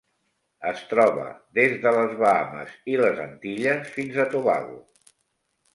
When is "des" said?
1.59-1.75